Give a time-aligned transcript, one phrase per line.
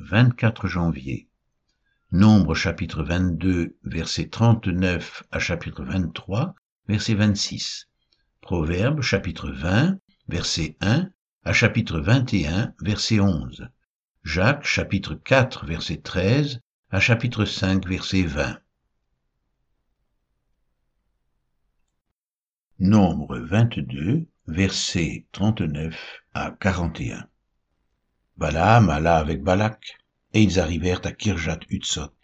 [0.00, 1.28] 24 janvier.
[2.10, 6.54] Nombre chapitre 22, verset 39 à chapitre 23,
[6.88, 7.88] verset 26.
[8.40, 11.10] Proverbe chapitre 20, verset 1
[11.44, 13.68] à chapitre 21, verset 11.
[14.24, 16.60] Jacques chapitre 4, verset 13
[16.90, 18.58] à chapitre 5, verset 20.
[22.78, 27.29] Nombre 22, verset 39 à 41.
[28.40, 29.98] Balaam alla avec Balak,
[30.32, 32.16] et ils arrivèrent à Kirjat Utsot.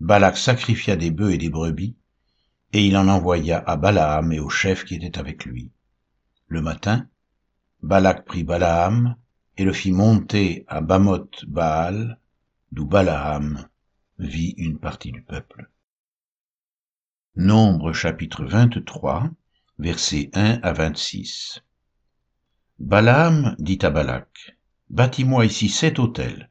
[0.00, 1.94] Balak sacrifia des bœufs et des brebis,
[2.72, 5.70] et il en envoya à Balaam et aux chefs qui étaient avec lui.
[6.48, 7.08] Le matin,
[7.80, 9.14] Balak prit Balaam
[9.56, 12.18] et le fit monter à Bamoth Baal,
[12.72, 13.68] d'où Balaam
[14.18, 15.70] vit une partie du peuple.
[17.36, 19.30] Nombre chapitre 23,
[19.78, 21.62] versets 1 à 26.
[22.80, 24.55] Balaam dit à Balak,
[24.90, 26.50] Bâtis-moi ici sept autels,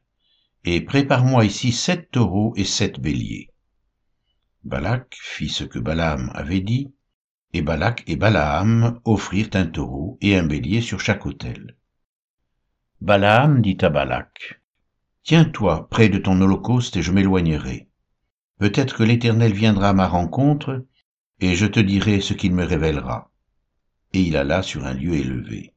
[0.64, 3.50] et prépare-moi ici sept taureaux et sept béliers.
[4.64, 6.92] Balak fit ce que Balaam avait dit,
[7.52, 11.76] et Balak et Balaam offrirent un taureau et un bélier sur chaque autel.
[13.00, 14.60] Balaam dit à Balak,
[15.22, 17.88] Tiens-toi près de ton holocauste et je m'éloignerai.
[18.58, 20.86] Peut-être que l'Éternel viendra à ma rencontre
[21.40, 23.30] et je te dirai ce qu'il me révélera.
[24.12, 25.75] Et il alla sur un lieu élevé.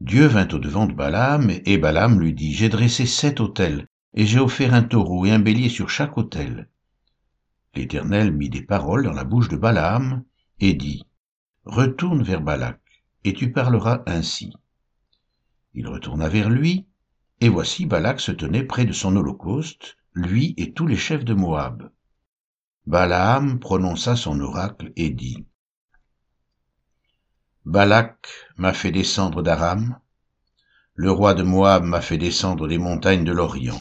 [0.00, 4.40] Dieu vint au-devant de Balaam, et Balaam lui dit, J'ai dressé sept autels, et j'ai
[4.40, 6.70] offert un taureau et un bélier sur chaque autel.
[7.74, 10.24] L'Éternel mit des paroles dans la bouche de Balaam,
[10.58, 11.04] et dit,
[11.64, 12.80] Retourne vers Balak,
[13.24, 14.54] et tu parleras ainsi.
[15.74, 16.86] Il retourna vers lui,
[17.42, 21.34] et voici Balak se tenait près de son holocauste, lui et tous les chefs de
[21.34, 21.90] Moab.
[22.86, 25.44] Balaam prononça son oracle et dit,
[27.66, 30.00] Balak m'a fait descendre d'Aram,
[30.94, 33.78] le roi de Moab m'a fait descendre des montagnes de l'Orient.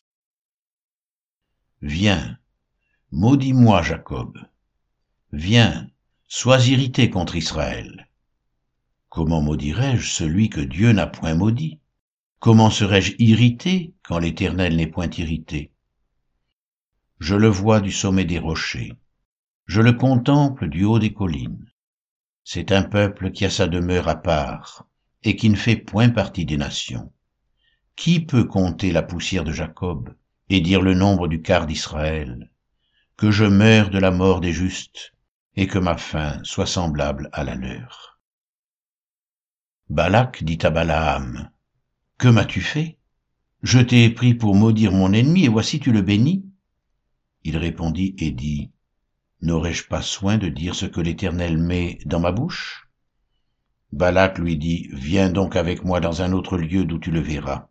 [1.81, 2.37] Viens,
[3.11, 4.37] maudis-moi Jacob,
[5.31, 5.89] viens,
[6.27, 8.09] sois irrité contre Israël.
[9.07, 11.79] Comment maudirais-je celui que Dieu n'a point maudit?
[12.39, 15.71] Comment serais-je irrité quand l'Éternel n'est point irrité?
[17.19, 18.93] Je le vois du sommet des rochers,
[19.67, 21.65] je le contemple du haut des collines.
[22.51, 24.87] C'est un peuple qui a sa demeure à part,
[25.21, 27.13] et qui ne fait point partie des nations.
[27.95, 30.15] Qui peut compter la poussière de Jacob,
[30.49, 32.49] et dire le nombre du quart d'Israël?
[33.17, 35.13] Que je meure de la mort des justes,
[35.55, 38.19] et que ma fin soit semblable à la leur.
[39.91, 41.51] Balak dit à Balaam,
[42.17, 42.97] Que m'as-tu fait?
[43.61, 46.49] Je t'ai pris pour maudire mon ennemi, et voici tu le bénis
[47.43, 48.71] il répondit et dit,
[49.41, 52.89] N'aurais-je pas soin de dire ce que l'Éternel met dans ma bouche?
[53.91, 57.69] Balak lui dit, Viens donc avec moi dans un autre lieu d'où tu le verras.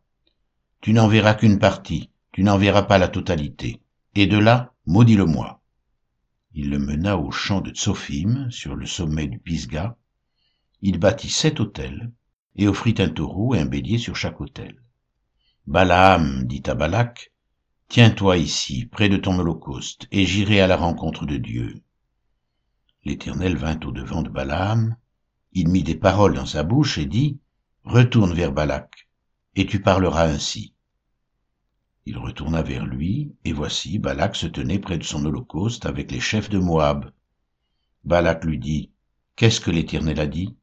[0.81, 3.83] Tu n'en verras qu'une partie, tu n'en verras pas la totalité.
[4.15, 5.61] Et de là, maudis-le-moi.
[6.55, 9.97] Il le mena au champ de Tsophim, sur le sommet du Pisga.
[10.81, 12.11] Il bâtit sept autels,
[12.57, 14.83] et offrit un taureau et un bélier sur chaque autel.
[15.67, 17.33] Balaam dit à Balak,
[17.88, 21.82] Tiens-toi ici, près de ton holocauste, et j'irai à la rencontre de Dieu.
[23.04, 24.97] L'Éternel vint au-devant de Balaam,
[25.53, 27.41] il mit des paroles dans sa bouche et dit,
[27.84, 29.09] Retourne vers Balak,
[29.56, 30.75] et tu parleras ainsi.
[32.04, 36.21] Il retourna vers lui, et voici, Balak se tenait près de son holocauste avec les
[36.21, 37.10] chefs de Moab.
[38.04, 38.91] Balak lui dit,
[39.34, 40.54] Qu'est-ce que l'Éternel a dit?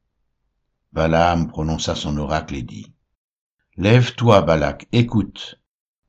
[0.92, 2.92] Balaam prononça son oracle et dit,
[3.76, 5.60] Lève-toi, Balak, écoute.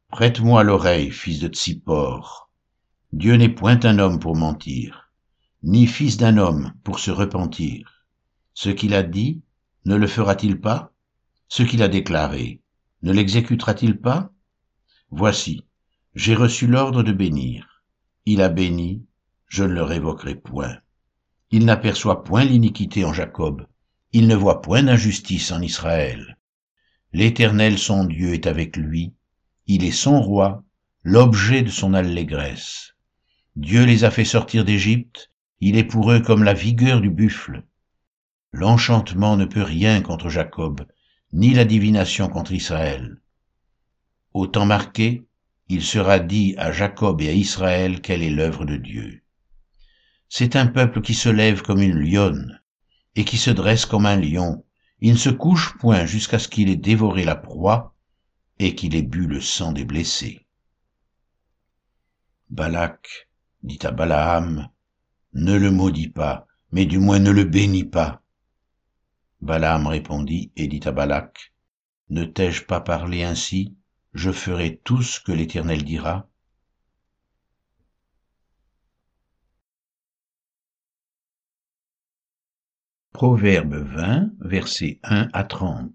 [0.10, 2.50] Prête-moi l'oreille, fils de Tsippor.
[3.12, 5.12] Dieu n'est point un homme pour mentir,
[5.64, 8.06] ni fils d'un homme pour se repentir.
[8.54, 9.42] Ce qu'il a dit,
[9.84, 10.94] ne le fera-t-il pas?
[11.50, 12.62] Ce qu'il a déclaré,
[13.04, 14.32] ne l'exécutera-t-il pas?
[15.12, 15.66] Voici,
[16.16, 17.84] j'ai reçu l'ordre de bénir.
[18.26, 19.06] Il a béni,
[19.48, 20.78] je ne le révoquerai point.
[21.52, 23.68] Il n'aperçoit point l'iniquité en Jacob,
[24.14, 26.38] il ne voit point d'injustice en Israël.
[27.12, 29.14] L'Éternel son Dieu est avec lui,
[29.68, 30.64] il est son roi,
[31.04, 32.94] l'objet de son allégresse.
[33.58, 37.64] Dieu les a fait sortir d'Égypte, il est pour eux comme la vigueur du buffle.
[38.54, 40.86] L'enchantement ne peut rien contre Jacob,
[41.34, 43.18] ni la divination contre Israël.
[44.34, 45.28] Au temps marqué,
[45.68, 49.22] il sera dit à Jacob et à Israël quelle est l'œuvre de Dieu.
[50.30, 52.62] C'est un peuple qui se lève comme une lionne,
[53.16, 54.64] et qui se dresse comme un lion.
[55.02, 57.97] Il ne se couche point jusqu'à ce qu'il ait dévoré la proie,
[58.60, 60.46] et qu'il ait bu le sang des blessés.
[62.50, 63.30] Balak
[63.64, 64.70] dit à Balaam,
[65.34, 68.22] Ne le maudis pas, mais du moins ne le bénis pas.
[69.42, 71.54] Balaam répondit et dit à Balak,
[72.10, 73.78] Ne t'ai-je pas parlé ainsi
[74.18, 76.28] je ferai tout ce que l'Éternel dira.
[83.14, 85.92] Proverbe 20, versets 1 à 30.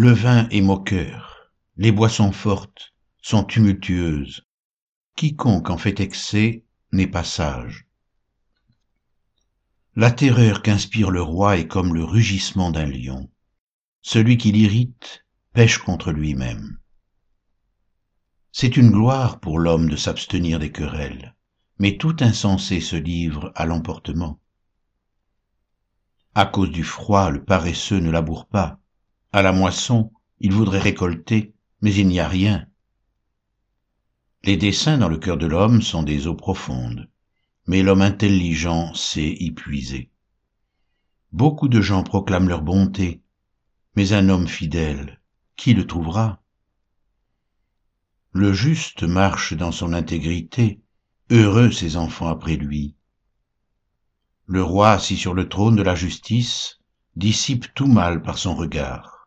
[0.00, 4.46] Le vin est moqueur, les boissons fortes sont tumultueuses.
[5.16, 7.84] Quiconque en fait excès n'est pas sage.
[9.96, 13.28] La terreur qu'inspire le roi est comme le rugissement d'un lion.
[14.00, 16.78] Celui qui l'irrite pêche contre lui-même.
[18.52, 21.34] C'est une gloire pour l'homme de s'abstenir des querelles,
[21.80, 24.38] mais tout insensé se livre à l'emportement.
[26.36, 28.78] À cause du froid, le paresseux ne laboure pas.
[29.38, 32.66] À la moisson, il voudrait récolter, mais il n'y a rien.
[34.42, 37.08] Les desseins dans le cœur de l'homme sont des eaux profondes,
[37.68, 40.10] mais l'homme intelligent sait y puiser.
[41.30, 43.22] Beaucoup de gens proclament leur bonté,
[43.94, 45.20] mais un homme fidèle,
[45.54, 46.42] qui le trouvera?
[48.32, 50.82] Le juste marche dans son intégrité,
[51.30, 52.96] heureux ses enfants après lui.
[54.46, 56.80] Le roi assis sur le trône de la justice
[57.14, 59.17] dissipe tout mal par son regard.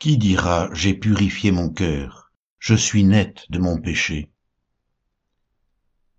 [0.00, 4.32] Qui dira j'ai purifié mon cœur, je suis net de mon péché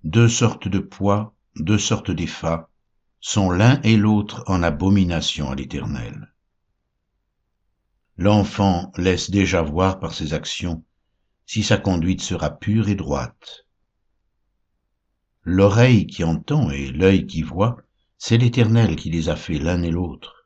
[0.04, 2.70] Deux sortes de poids, deux sortes d'effats,
[3.22, 6.32] sont l'un et l'autre en abomination à l'Éternel.
[8.18, 10.86] L'enfant laisse déjà voir par ses actions
[11.48, 13.66] si sa conduite sera pure et droite.
[15.42, 17.78] L'oreille qui entend et l'œil qui voit,
[18.20, 20.41] c'est l'Éternel qui les a fait l'un et l'autre.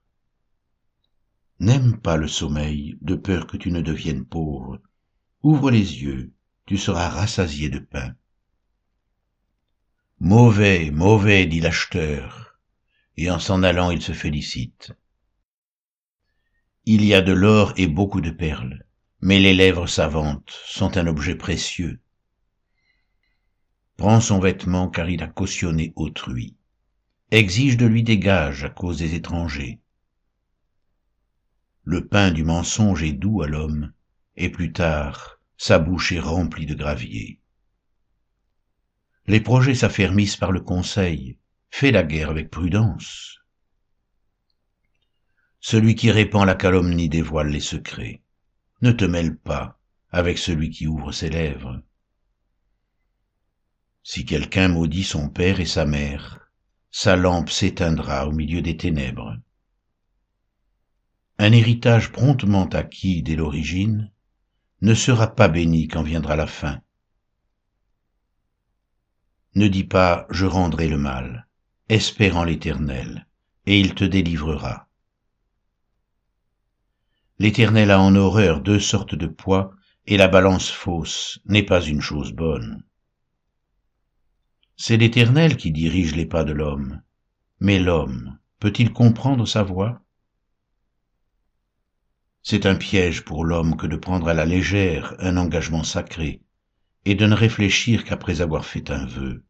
[1.59, 4.81] N'aime pas le sommeil, de peur que tu ne deviennes pauvre.
[5.41, 6.33] Ouvre les yeux,
[6.65, 8.13] tu seras rassasié de pain.
[10.19, 12.59] Mauvais, mauvais, dit l'acheteur,
[13.15, 14.91] et en s'en allant il se félicite.
[16.85, 18.85] Il y a de l'or et beaucoup de perles,
[19.21, 22.01] mais les lèvres savantes sont un objet précieux.
[23.97, 26.57] Prends son vêtement car il a cautionné autrui.
[27.31, 29.79] Exige de lui des gages à cause des étrangers.
[31.87, 33.93] Le pain du mensonge est doux à l'homme,
[34.35, 37.39] et plus tard, sa bouche est remplie de gravier.
[39.27, 41.37] Les projets s'affermissent par le conseil,
[41.69, 43.39] fais la guerre avec prudence.
[45.59, 48.23] Celui qui répand la calomnie dévoile les secrets.
[48.81, 49.79] Ne te mêle pas
[50.09, 51.83] avec celui qui ouvre ses lèvres.
[54.01, 56.51] Si quelqu'un maudit son père et sa mère,
[56.89, 59.38] sa lampe s'éteindra au milieu des ténèbres.
[61.37, 64.11] Un héritage promptement acquis dès l'origine
[64.81, 66.81] ne sera pas béni quand viendra la fin.
[69.53, 71.47] Ne dis pas je rendrai le mal,
[71.89, 73.27] espérant l'Éternel,
[73.65, 74.87] et il te délivrera.
[77.38, 79.73] L'Éternel a en horreur deux sortes de poids,
[80.07, 82.83] et la balance fausse n'est pas une chose bonne.
[84.77, 87.01] C'est l'Éternel qui dirige les pas de l'homme,
[87.59, 90.04] mais l'homme peut-il comprendre sa voie?
[92.47, 96.44] C'est un piège pour l'homme que de prendre à la légère un engagement sacré,
[97.03, 99.44] et de ne réfléchir qu'après avoir fait un vœu.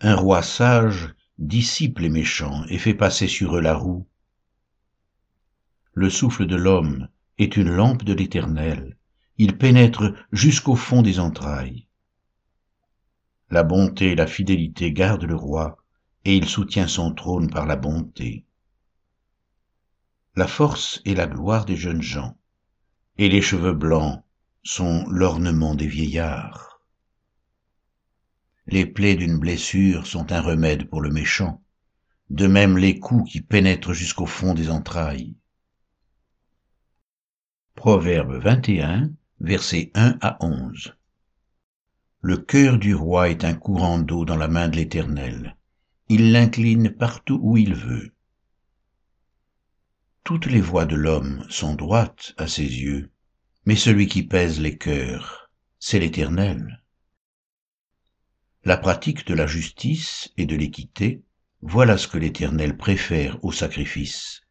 [0.00, 4.08] Un roi sage dissipe les méchants et fait passer sur eux la roue,
[5.92, 8.96] le souffle de l'homme est une lampe de l'Éternel,
[9.36, 11.86] il pénètre jusqu'au fond des entrailles.
[13.50, 15.76] La bonté et la fidélité gardent le roi,
[16.24, 18.46] et il soutient son trône par la bonté.
[20.38, 22.36] La force est la gloire des jeunes gens,
[23.16, 24.22] et les cheveux blancs
[24.62, 26.82] sont l'ornement des vieillards.
[28.66, 31.62] Les plaies d'une blessure sont un remède pour le méchant,
[32.28, 35.34] de même les coups qui pénètrent jusqu'au fond des entrailles.
[37.74, 40.94] Proverbe 21, versets 1 à 11.
[42.20, 45.56] Le cœur du roi est un courant d'eau dans la main de l'Éternel.
[46.10, 48.15] Il l'incline partout où il veut.
[50.26, 53.12] Toutes les voies de l'homme sont droites à ses yeux,
[53.64, 56.82] mais celui qui pèse les cœurs, c'est l'Éternel.
[58.64, 61.22] La pratique de la justice et de l'équité,
[61.62, 64.42] voilà ce que l'Éternel préfère au sacrifice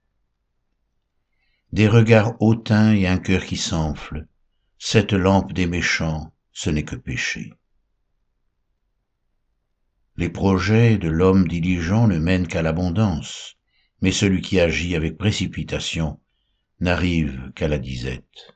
[1.74, 4.28] des regards hautains et un cœur qui s'enfle,
[4.78, 7.52] cette lampe des méchants, ce n'est que péché.
[10.16, 13.55] Les projets de l'homme diligent ne mènent qu'à l'abondance,
[14.06, 16.20] mais celui qui agit avec précipitation
[16.80, 18.56] n'arrive qu'à la disette.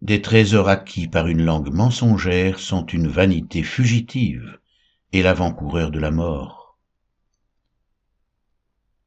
[0.00, 4.58] Des trésors acquis par une langue mensongère sont une vanité fugitive
[5.12, 6.78] et l'avant-coureur de la mort.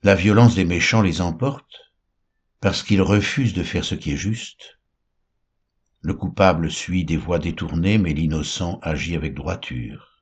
[0.04, 1.92] La violence des méchants les emporte
[2.62, 4.78] parce qu'ils refusent de faire ce qui est juste.
[6.02, 10.17] Le coupable suit des voies détournées, mais l'innocent agit avec droiture.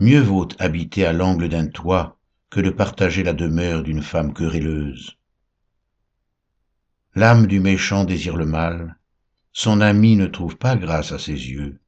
[0.00, 2.18] Mieux vaut habiter à l'angle d'un toit
[2.50, 5.16] que de partager la demeure d'une femme querelleuse.
[7.14, 8.98] L'âme du méchant désire le mal,
[9.52, 11.80] son ami ne trouve pas grâce à ses yeux.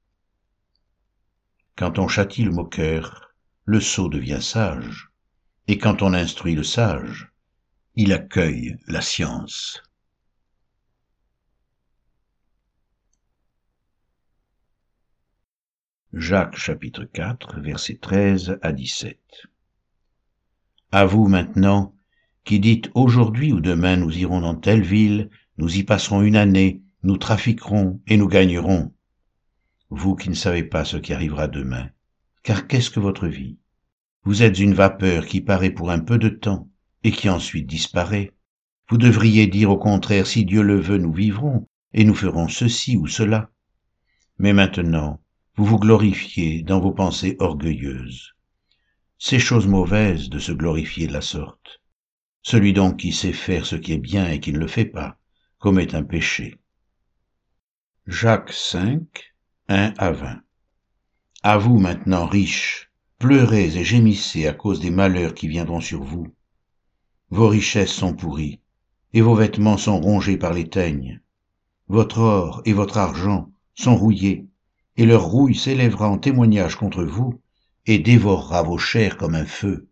[1.75, 3.35] Quand on châtie le moqueur,
[3.65, 5.11] le sot devient sage,
[5.67, 7.33] et quand on instruit le sage,
[7.97, 9.83] il accueille la science.
[16.13, 19.19] Jacques chapitre 4 versets 13 à 17
[20.93, 21.95] À vous maintenant,
[22.45, 26.81] qui dites aujourd'hui ou demain nous irons dans telle ville, nous y passerons une année,
[27.03, 28.95] nous trafiquerons et nous gagnerons.
[29.91, 31.91] Vous qui ne savez pas ce qui arrivera demain,
[32.45, 33.59] car qu'est-ce que votre vie?
[34.23, 36.71] Vous êtes une vapeur qui paraît pour un peu de temps
[37.03, 38.33] et qui ensuite disparaît.
[38.89, 42.97] Vous devriez dire au contraire, si Dieu le veut, nous vivrons et nous ferons ceci
[42.97, 43.51] ou cela.
[44.39, 45.21] Mais maintenant,
[45.57, 48.35] vous vous glorifiez dans vos pensées orgueilleuses.
[49.19, 51.81] C'est chose mauvaise de se glorifier de la sorte.
[52.43, 55.19] Celui donc qui sait faire ce qui est bien et qui ne le fait pas
[55.59, 56.59] commet un péché.
[58.07, 59.03] Jacques 5,
[59.69, 60.43] 1 à 20.
[61.43, 66.27] À vous maintenant, riches, pleurez et gémissez à cause des malheurs qui viendront sur vous.
[67.31, 68.61] Vos richesses sont pourries,
[69.15, 71.23] et vos vêtements sont rongés par les teignes.
[71.89, 74.46] Votre or et votre argent sont rouillés,
[74.97, 77.41] et leur rouille s'élèvera en témoignage contre vous,
[77.87, 79.89] et dévorera vos chairs comme un feu.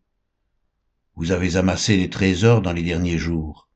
[1.16, 3.68] Vous avez amassé des trésors dans les derniers jours.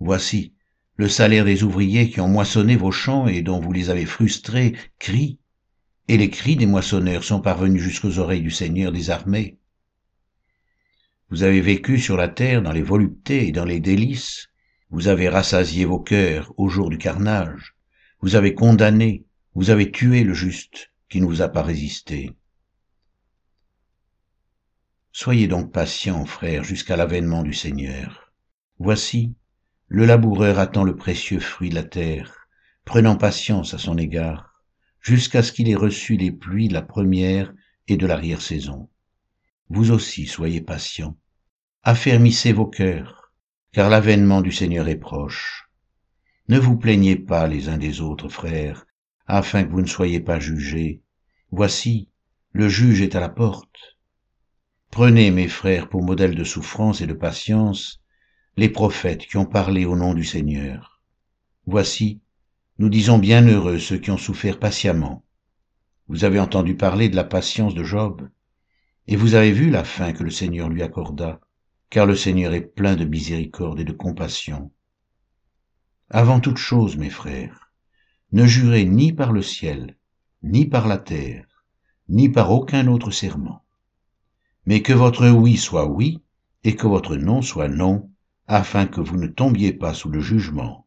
[0.00, 0.54] Voici,
[0.96, 4.74] le salaire des ouvriers qui ont moissonné vos champs et dont vous les avez frustrés
[4.98, 5.38] crie,
[6.08, 9.58] et les cris des moissonneurs sont parvenus jusqu'aux oreilles du Seigneur des armées.
[11.30, 14.48] Vous avez vécu sur la terre dans les voluptés et dans les délices,
[14.90, 17.76] vous avez rassasié vos cœurs au jour du carnage,
[18.20, 22.36] vous avez condamné, vous avez tué le juste qui ne vous a pas résisté.
[25.12, 28.32] Soyez donc patients, frères, jusqu'à l'avènement du Seigneur.
[28.78, 29.34] Voici,
[29.88, 32.46] le laboureur attend le précieux fruit de la terre,
[32.84, 34.62] prenant patience à son égard,
[35.00, 37.52] jusqu'à ce qu'il ait reçu les pluies de la première
[37.88, 38.88] et de l'arrière-saison.
[39.68, 41.18] Vous aussi soyez patients,
[41.82, 43.32] affermissez vos cœurs,
[43.72, 45.68] car l'avènement du Seigneur est proche.
[46.48, 48.86] Ne vous plaignez pas les uns des autres, frères,
[49.34, 51.02] afin que vous ne soyez pas jugés.
[51.50, 52.08] Voici,
[52.52, 53.96] le juge est à la porte.
[54.90, 58.00] Prenez, mes frères, pour modèle de souffrance et de patience,
[58.56, 61.00] les prophètes qui ont parlé au nom du Seigneur.
[61.66, 62.20] Voici,
[62.78, 65.24] nous disons bien heureux ceux qui ont souffert patiemment.
[66.08, 68.28] Vous avez entendu parler de la patience de Job,
[69.06, 71.40] et vous avez vu la fin que le Seigneur lui accorda,
[71.88, 74.72] car le Seigneur est plein de miséricorde et de compassion.
[76.08, 77.69] Avant toute chose, mes frères,
[78.32, 79.96] ne jurez ni par le ciel,
[80.42, 81.64] ni par la terre,
[82.08, 83.64] ni par aucun autre serment,
[84.66, 86.20] mais que votre oui soit oui,
[86.64, 88.10] et que votre non soit non,
[88.46, 90.86] afin que vous ne tombiez pas sous le jugement.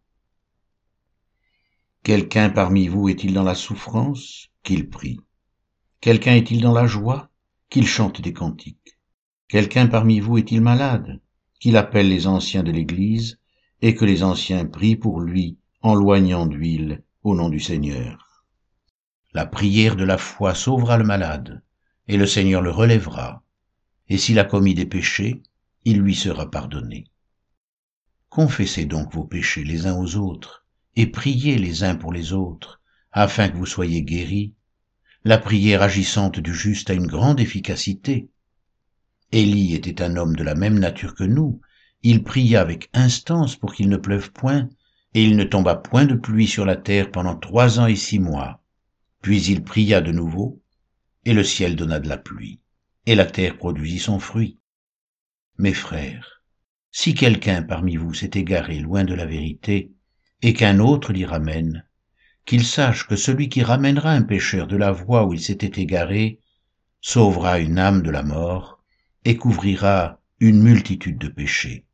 [2.03, 5.19] Quelqu'un parmi vous est-il dans la souffrance Qu'il prie?
[6.01, 7.29] Quelqu'un est-il dans la joie
[7.69, 8.97] Qu'il chante des cantiques?
[9.47, 11.21] Quelqu'un parmi vous est-il malade
[11.59, 13.39] Qu'il appelle les anciens de l'Église,
[13.81, 18.43] et que les anciens prient pour lui en loignant d'huile au nom du Seigneur.
[19.33, 21.63] La prière de la foi sauvera le malade,
[22.07, 23.43] et le Seigneur le relèvera,
[24.09, 25.41] et s'il a commis des péchés,
[25.85, 27.07] il lui sera pardonné.
[28.29, 30.65] Confessez donc vos péchés les uns aux autres,
[30.95, 34.53] et priez les uns pour les autres, afin que vous soyez guéris.
[35.23, 38.29] La prière agissante du juste a une grande efficacité.
[39.31, 41.61] Élie était un homme de la même nature que nous,
[42.03, 44.67] il pria avec instance pour qu'il ne pleuve point,
[45.13, 48.19] et il ne tomba point de pluie sur la terre pendant trois ans et six
[48.19, 48.63] mois.
[49.21, 50.61] Puis il pria de nouveau,
[51.25, 52.59] et le ciel donna de la pluie,
[53.05, 54.57] et la terre produisit son fruit.
[55.57, 56.41] Mes frères,
[56.91, 59.91] si quelqu'un parmi vous s'est égaré loin de la vérité,
[60.41, 61.85] et qu'un autre l'y ramène,
[62.45, 66.39] qu'il sache que celui qui ramènera un pécheur de la voie où il s'était égaré,
[66.99, 68.83] sauvera une âme de la mort,
[69.25, 71.85] et couvrira une multitude de péchés.